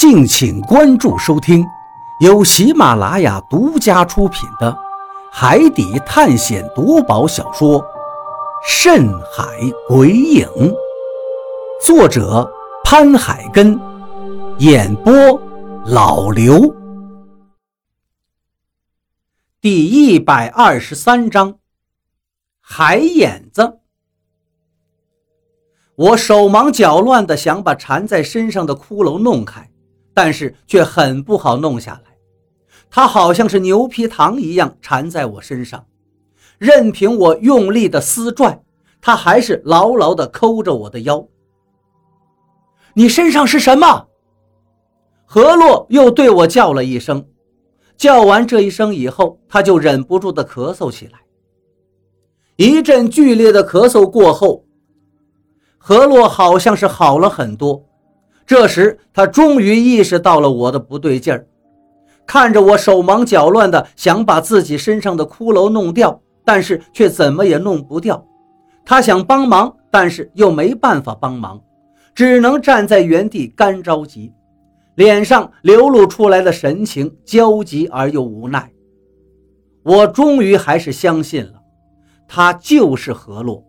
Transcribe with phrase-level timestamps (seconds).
[0.00, 1.62] 敬请关注收听，
[2.20, 4.72] 由喜马拉雅独家出品的
[5.30, 7.78] 《海底探险夺宝小说》
[8.66, 9.44] 《深海
[9.86, 10.48] 鬼影》，
[11.84, 12.50] 作者
[12.82, 13.78] 潘海根，
[14.56, 15.12] 演播
[15.84, 16.74] 老刘。
[19.60, 21.58] 第一百二十三章，
[22.58, 23.80] 海眼子。
[25.94, 29.69] 我手忙脚乱的想把缠在身上的骷髅弄开。
[30.22, 32.12] 但是却很不好弄下来，
[32.90, 35.86] 它好像是牛皮糖一样缠在我身上，
[36.58, 38.62] 任凭我用力的撕拽，
[39.00, 41.26] 它还是牢牢的抠着我的腰。
[42.92, 44.08] 你身上是什么？
[45.24, 47.26] 何洛又对我叫了一声，
[47.96, 51.18] 叫完这一声以后，他就忍不住的咳嗽起来。
[52.56, 54.66] 一阵剧烈的咳嗽过后，
[55.78, 57.89] 何洛好像是好了很多。
[58.50, 61.46] 这时，他终于意识到了我的不对劲儿，
[62.26, 68.26] 看着我手忙脚乱的想把自己身上的骷髅弄掉，但是却怎么也弄不掉。
[68.84, 71.62] 他想帮忙，但是又没办法帮忙，
[72.12, 74.32] 只能站在原地干着急，
[74.96, 78.68] 脸上流露出来的神情焦急而又无奈。
[79.84, 81.62] 我终于还是相信了，
[82.26, 83.64] 他就是何洛。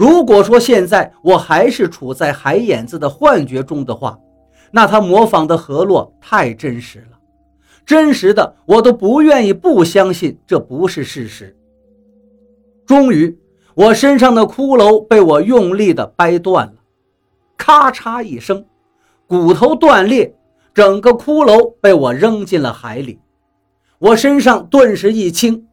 [0.00, 4.18] 如果说现在我还是处在海眼子的幻觉中的话，
[4.70, 7.18] 那他模仿的河洛太真实了，
[7.84, 11.54] 真实的我都不愿意不相信这不是事实。
[12.86, 13.38] 终于，
[13.74, 16.76] 我身上的骷髅被我用力的掰断了，
[17.58, 18.64] 咔嚓一声，
[19.26, 20.34] 骨头断裂，
[20.72, 23.20] 整个骷髅被我扔进了海里，
[23.98, 25.66] 我身上顿时一轻。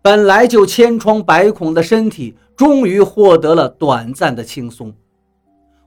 [0.00, 4.92] 本来就千疮百孔的身体，终于获得了短暂的轻松。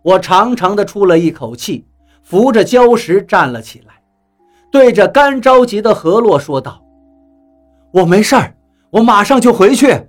[0.02, 1.86] 我长长的出了一口气，
[2.23, 4.02] 扶着礁石站了起来，
[4.72, 6.81] 对着干着急的何洛说道
[7.92, 8.56] ：“我没事儿，
[8.92, 10.08] 我马上就回去。”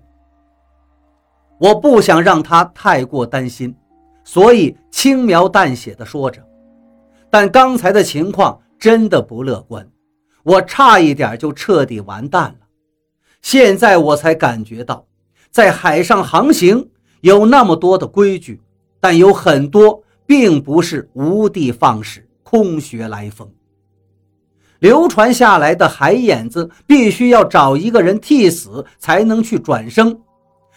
[1.58, 3.74] 我不想让他太过担心，
[4.24, 6.42] 所以轻描淡写的说着。
[7.28, 9.86] 但刚才的情况真的不乐观，
[10.42, 12.66] 我差一点就彻底完蛋了。
[13.42, 15.04] 现在我才感觉到，
[15.50, 16.88] 在海上航行
[17.20, 18.60] 有那么多的规矩，
[19.00, 23.50] 但有很多并不是无的放矢、空穴来风。
[24.78, 30.20] 流传下来的海眼子必须要找一个人替死才能去转生，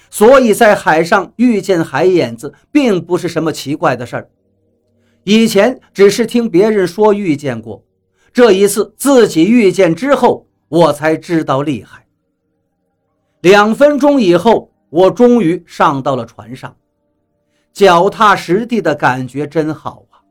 [0.09, 4.29] 所以在海上遇见海眼子并不是什么奇怪的事儿。
[5.23, 7.81] 以前只是听别人说遇见过，
[8.33, 12.02] 这一次自己遇见之后，我才知道厉害。
[13.43, 16.73] 两分钟以后，我终于上到了船上，
[17.73, 20.23] 脚踏实地的感觉真好啊！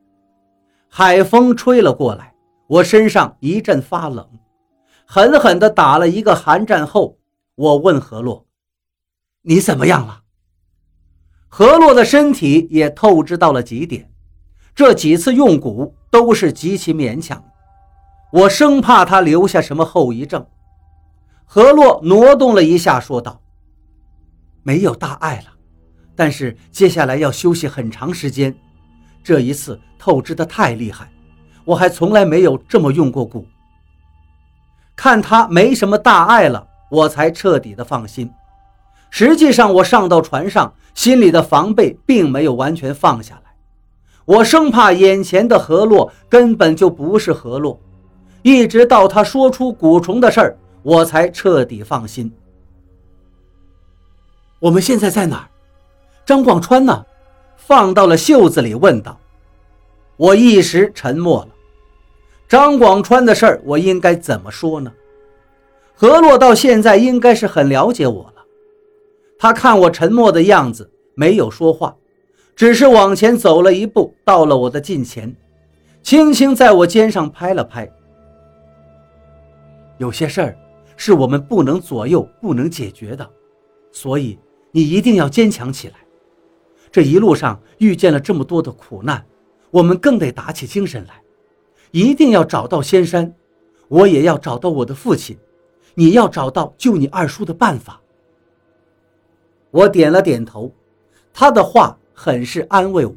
[0.89, 2.35] 海风吹了过来，
[2.67, 4.27] 我身上一阵发冷，
[5.05, 7.19] 狠狠地打了一个寒战后，
[7.55, 8.47] 我问何洛
[9.45, 10.23] ：“你怎么样了？”
[11.49, 14.11] 何洛的身体也透支到了极点，
[14.75, 17.45] 这几次用蛊都是极其勉强，
[18.33, 20.47] 我生怕他留下什么后遗症。
[21.55, 23.39] 何洛挪动了一下，说道
[24.65, 25.53] ：“没有大碍了，
[26.17, 28.55] 但是接下来要休息很长时间。
[29.23, 31.13] 这一次透支的太厉害，
[31.67, 33.45] 我还从来没有这么用过蛊。
[34.97, 38.31] 看他没什么大碍了，我才彻底的放心。
[39.11, 43.55] 实际上，我上到船上，心里的防备并没有完全放下来。
[44.25, 47.79] 我生怕眼前的何洛根本就不是何洛，
[48.41, 52.31] 一直到他说出蛊虫的事儿。”我才彻底放心。
[54.59, 55.49] 我们现在在哪儿？
[56.25, 57.05] 张广川呢？
[57.57, 59.19] 放到了袖子里，问道。
[60.17, 61.49] 我一时沉默了。
[62.49, 64.93] 张广川的事儿，我应该怎么说呢？
[65.95, 68.43] 何洛到现在应该是很了解我了。
[69.39, 71.97] 他看我沉默的样子，没有说话，
[72.55, 75.35] 只是往前走了一步，到了我的近前，
[76.03, 77.89] 轻轻在我肩上拍了拍。
[79.99, 80.57] 有些事儿。
[81.05, 83.29] 是我们不能左右、不能解决的，
[83.91, 84.39] 所以
[84.71, 85.95] 你一定要坚强起来。
[86.93, 89.27] 这一路上遇见了这么多的苦难，
[89.73, 91.21] 我们更得打起精神来，
[91.91, 93.35] 一定要找到仙山。
[93.89, 95.37] 我也要找到我的父亲，
[95.97, 98.01] 你要找到救你二叔的办法。
[99.73, 100.73] 我点了点头，
[101.33, 103.17] 他的话很是安慰我。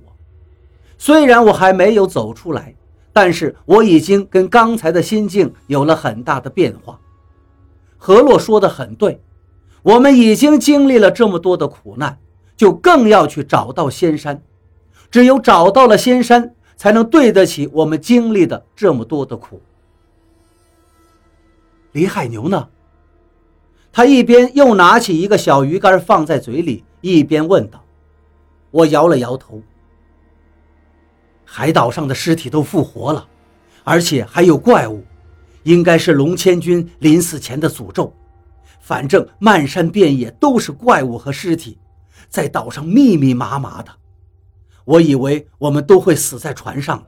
[0.97, 2.73] 虽然我还没有走出来，
[3.13, 6.99] 但是我已经跟刚才的心境有了很大的变化。
[8.05, 9.19] 何洛说的很对，
[9.81, 12.19] 我们已经经历了这么多的苦难，
[12.55, 14.43] 就更要去找到仙山。
[15.09, 19.59] 只有找到了仙山，才能对得起我们经历的这么多的苦。
[21.93, 22.69] 李海牛呢？
[23.91, 27.83] 他一边又拿起一个小鱼干放在嘴里，一边问道。
[28.69, 29.59] 我摇了摇头。
[31.43, 33.27] 海岛上的尸体都复活了，
[33.83, 35.03] 而且还有怪物，
[35.65, 38.11] 应该是龙千军临死前的诅咒。
[38.79, 41.77] 反正漫山遍野都是怪物和尸体，
[42.29, 43.91] 在岛上密密麻麻的。
[44.85, 47.07] 我以为我们都会死在船上了。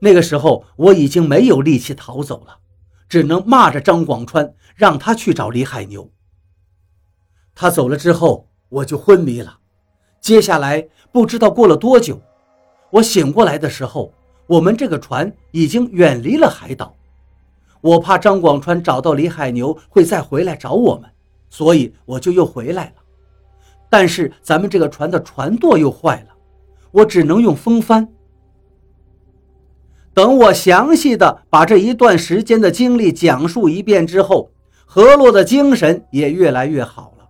[0.00, 2.58] 那个时候我已经没有力气逃走了。
[3.08, 6.10] 只能骂着张广川，让他去找李海牛。
[7.54, 9.58] 他走了之后，我就昏迷了。
[10.18, 12.18] 接下来不知道过了多久，
[12.88, 14.14] 我醒过来的时候，
[14.46, 16.96] 我们这个船已经远离了海岛。
[17.82, 21.10] 我怕张广川找到李海牛会再回来找我们，
[21.50, 22.92] 所以我就又回来了。
[23.90, 26.34] 但是咱们这个船的船舵又坏了，
[26.92, 28.08] 我只能用风帆。
[30.14, 34.50] 等我详细的把这一段时间的经历讲述一遍之后，
[34.86, 37.28] 何洛的精神也越来越好了。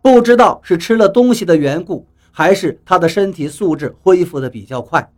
[0.00, 5.12] 不知道是吃了东西的缘故，还是他的身体素质恢复的比较快。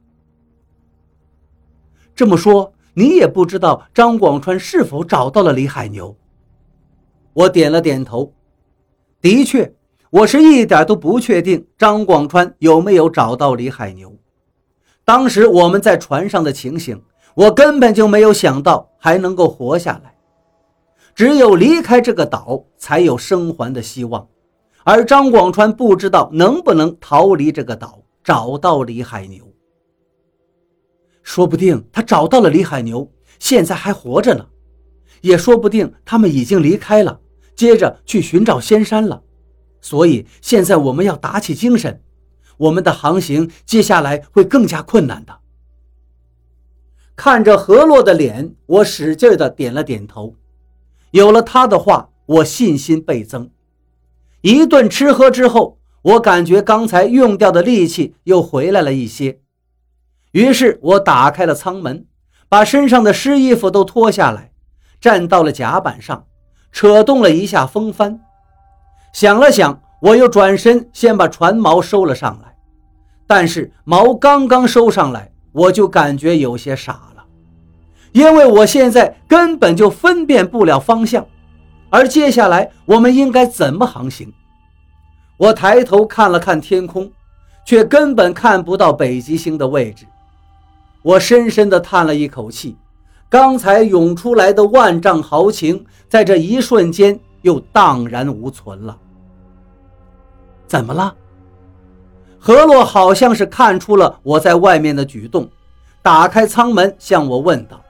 [2.15, 6.17] 这么说，你也不知道张广川是否找到了李海牛？
[7.35, 8.33] 我点了点头。
[9.21, 9.71] 的确，
[10.09, 14.17] 我是一点都不确定张广川有没有找到李海牛。
[15.05, 17.03] 当时我们在船上的情形，
[17.35, 20.15] 我根本就没有想到还能够活下来。
[21.15, 24.27] 只有离开这个岛，才有生还的希望。
[24.85, 29.45] 而张广川不知道能不能逃离这个岛，找到李海牛。
[31.27, 34.45] 说不定他找到了李海牛，现在还活着呢；
[35.23, 37.21] 也说不定他们已经离开了，
[37.57, 39.25] 接着去寻找仙山了。
[39.81, 42.01] 所以现在我们要打起精神。
[42.59, 45.41] 我们的航行接下来会更加困难的。
[47.17, 50.37] 看着何洛的脸，我使劲的点了点头。
[51.11, 53.51] 有了他的话，我信心倍增。
[54.43, 59.41] 一顿吃喝之后，我感觉刚才用掉的力气又回来了一些。
[60.37, 62.05] 于是我打开了舱门，
[62.47, 64.51] 把身上的湿衣服都脱下来，
[65.01, 66.27] 站到了甲板上，
[66.71, 68.21] 扯动了一下风帆。
[69.13, 69.81] 想了想。
[70.03, 72.55] 我又转身，先把船锚收了上来，
[73.27, 77.25] 但是锚刚刚收上来，我就感觉有些傻了，
[78.13, 81.27] 因为我现在根本就分辨不了方向，
[81.89, 84.31] 而接下来我们应该怎么航行？
[85.39, 87.11] 我抬头看了看天空，
[87.65, 90.07] 却根本看不到北极星的位置。
[91.07, 92.77] 我深深地叹了一口气，
[93.29, 98.99] 刚才涌出来的万丈豪情，在这一瞬间又荡然无存了。
[100.67, 101.15] 怎么了？
[102.41, 105.49] 何洛好像是看出了我在外面的举动，
[106.03, 107.81] 打开舱门向我问道。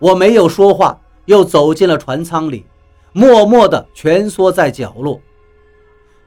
[0.00, 2.66] 我没有说话，又走进了船舱里，
[3.12, 5.20] 默默地蜷缩在角落。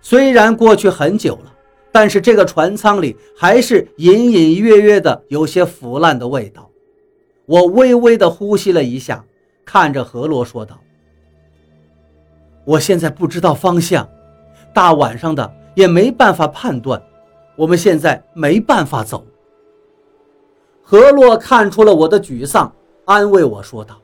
[0.01, 1.51] 虽然过去很久了，
[1.91, 6.69] 但是这个船舱里还是隐隐约约的有些腐烂的味道。
[7.45, 9.25] 我微微的呼吸了一下，
[9.65, 10.79] 看着何洛说道
[12.63, 14.07] ：“我现在不知道方向。”
[14.71, 17.01] 大晚上的也没办法判断，
[17.55, 19.25] 我们现在没办法走。
[20.83, 22.71] 何洛看出了我的沮丧，
[23.05, 23.99] 安慰我说道：“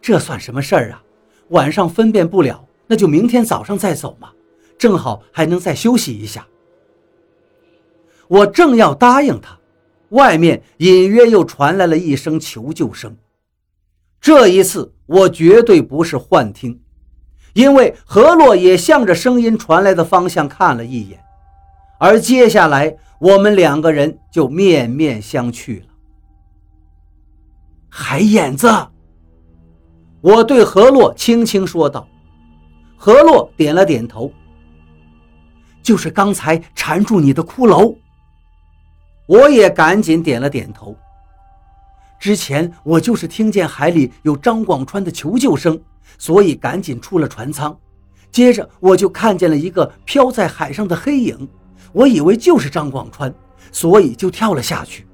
[0.00, 1.02] 这算什么事儿啊？
[1.48, 4.30] 晚上分辨不了，那就明天早上再走嘛，
[4.78, 6.46] 正好还能再休息一下。”
[8.28, 9.58] 我正要答应他，
[10.10, 13.16] 外面隐约又传来了一声求救声。
[14.20, 16.80] 这一次，我绝对不是幻听。
[17.54, 21.18] 因为何洛也向着声音传来的方向看了一眼，
[21.98, 25.86] 而接下来我们两个人就面面相觑了。
[27.88, 28.68] 海眼子，
[30.20, 32.06] 我对何洛轻轻说道。
[32.96, 34.30] 何洛点了点头，
[35.82, 37.96] 就是刚才缠住你的骷髅。
[39.28, 40.96] 我也赶紧点了点头。
[42.18, 45.80] 之前我就是听见海里有张广川的求救声。
[46.16, 47.78] 所以赶紧出了船舱，
[48.32, 51.46] 接着我就看见了一个飘在海上的黑影，
[51.92, 53.32] 我以为就是张广川，
[53.70, 55.06] 所以就跳了下去。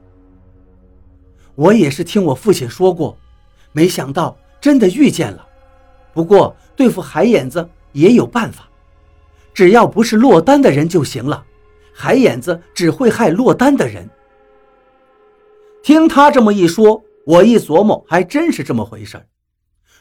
[1.57, 3.19] 我也是听我父亲说过，
[3.73, 5.45] 没想到真的遇见了。
[6.13, 8.69] 不过对付海眼子也有办法，
[9.53, 11.45] 只要不是落单的人就行了。
[11.95, 14.11] 海眼子只会害落单的人。
[15.83, 19.25] 听他这么一说，我一琢磨，还真是这么回事。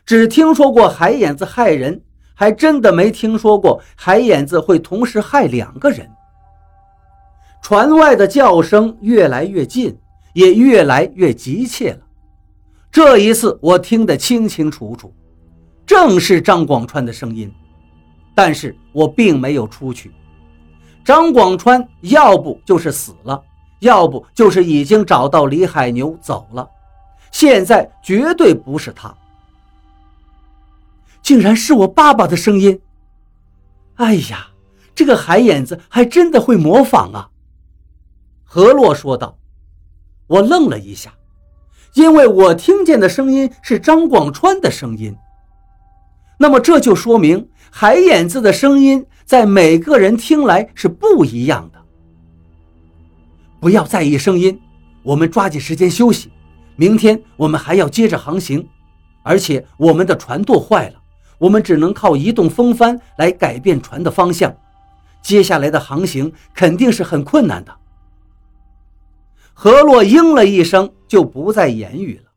[0.05, 2.01] 只听说过海眼子害人，
[2.33, 6.09] 还真的没听说过海眼子会同时害两个人。
[7.61, 9.97] 船外的叫声越来越近，
[10.33, 11.99] 也越来越急切了。
[12.91, 15.13] 这一次我听得清清楚楚，
[15.85, 17.49] 正是张广川的声音。
[18.35, 20.11] 但是我并没有出去。
[21.03, 23.43] 张广川要不就是死了，
[23.79, 26.69] 要不就是已经找到李海牛走了。
[27.31, 29.13] 现在绝对不是他，
[31.21, 32.79] 竟然是我爸爸的声音！
[33.95, 34.47] 哎呀，
[34.95, 37.29] 这个海眼子还真的会模仿啊！
[38.43, 39.37] 何洛说道。
[40.27, 41.13] 我愣了一下，
[41.95, 45.15] 因为我听见的声音是张广川的声音。
[46.37, 51.79] 那么这就说明海眼子的声音在每个人听来是不一样的。
[53.59, 54.59] 不要在意声音，
[55.03, 56.31] 我们抓紧时间休息。
[56.75, 58.67] 明天我们还要接着航行，
[59.21, 60.95] 而且我们的船舵坏了，
[61.37, 64.53] 我们只能靠移动风帆来改变船的方向。
[65.21, 67.73] 接下来的航行肯定是很困难的。
[69.53, 72.31] 何洛应了一声，就不再言语了。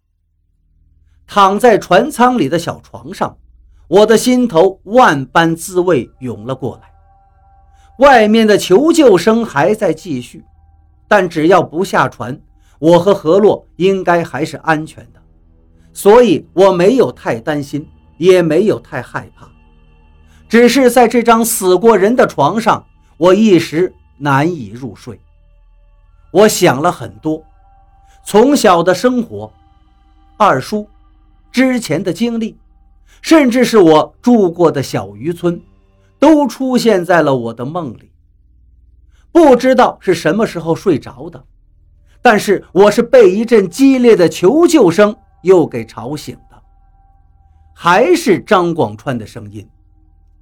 [1.27, 3.37] 躺在船舱里的小床上，
[3.89, 6.91] 我的心头万般滋味涌了过来。
[7.99, 10.45] 外面的求救声还在继续，
[11.09, 12.39] 但只要不下船。
[12.79, 15.23] 我和何洛应该还是安全的，
[15.95, 17.89] 所以我没有太担心，
[18.19, 19.49] 也没有太害怕，
[20.47, 22.85] 只是在这张死过人的床上，
[23.17, 25.19] 我一时难以入睡。
[26.33, 27.43] 我想了很多，
[28.27, 29.51] 从小的生活、
[30.37, 30.87] 二叔
[31.51, 32.59] 之前的经历，
[33.23, 35.61] 甚至是我住过的小渔村，
[36.19, 38.13] 都出现在了我的梦里。
[39.33, 41.45] 不知道是什么时候睡着的。
[42.23, 46.61] 但是我是被一阵激烈的求救声又给吵醒的，
[47.73, 49.69] 还是张广川的声音，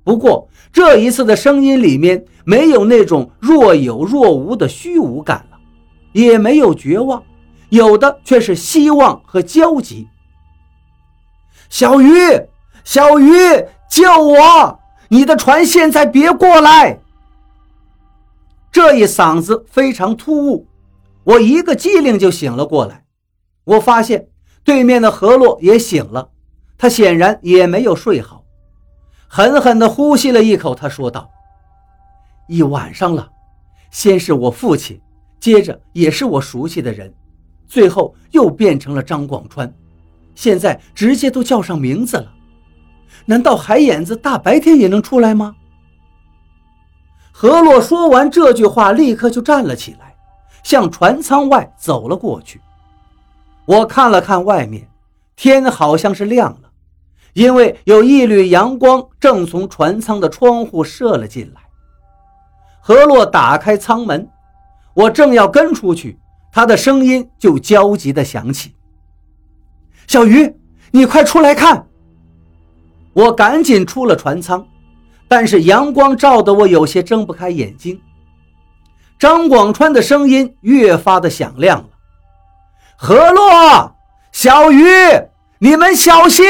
[0.03, 5.59] 不过这一次的声音里面没有那种若有若无的虚无感了，
[6.13, 7.23] 也没有绝望，
[7.69, 10.09] 有的却是希望和焦急。
[11.69, 12.09] 小鱼，
[12.85, 13.33] 小鱼，
[13.89, 14.81] 救我！
[15.09, 17.01] 你的船现在别过来！
[18.71, 20.67] 这一嗓子非常突兀。
[21.25, 23.05] 我一个机灵就醒了过来，
[23.65, 24.29] 我发现
[24.63, 26.29] 对面的何洛也醒了，
[26.77, 28.45] 他显然也没有睡好，
[29.27, 31.31] 狠狠地呼吸了一口，他说道
[32.47, 33.31] ：“一晚上了，
[33.91, 35.01] 先是我父亲，
[35.41, 37.11] 接着也是我熟悉的人，
[37.67, 39.73] 最后又变成了张广川，
[40.35, 42.31] 现在直接都叫上名字了，
[43.27, 45.57] 难道海眼子大白天也能出来吗？”
[47.33, 50.15] 何洛说完这句话，立刻就站了起来。
[50.63, 52.59] 向船舱外走了过去。
[53.67, 54.89] 我看了看外面，
[55.37, 56.71] 天好像是亮了，
[57.35, 61.61] 因为有一缕阳光正从船舱的窗户射了进来。
[62.81, 64.27] 何洛打开舱门，
[64.95, 66.19] 我正要跟出去，
[66.51, 68.75] 他的声音就焦急地响起
[70.09, 70.57] ：“小鱼，
[70.93, 71.87] 你快出来看！”
[73.15, 74.67] 我赶紧出了船舱，
[75.29, 78.01] 但是阳光照得我有些睁不开眼睛。
[79.19, 81.89] 张广川的声音越发的响亮了。
[82.97, 83.97] 何洛，
[84.33, 84.85] 小鱼，
[85.59, 86.45] 你们小心！